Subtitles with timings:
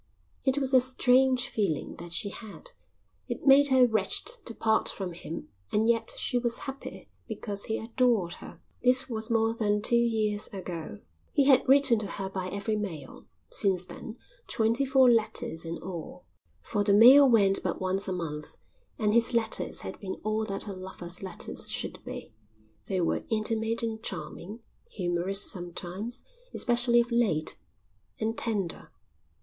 [0.43, 2.71] It was a strange feeling that she had.
[3.27, 7.77] It made her wretched to part from him and yet she was happy because he
[7.77, 8.59] adored her.
[8.81, 11.01] This was more than two years ago.
[11.31, 14.17] He had written to her by every mail since then,
[14.47, 16.25] twenty four letters in all,
[16.63, 18.57] for the mail went but once a month,
[18.97, 22.33] and his letters had been all that a lover's letters should be.
[22.87, 26.23] They were intimate and charming, humorous sometimes,
[26.55, 27.55] especially of late,
[28.19, 28.89] and tender.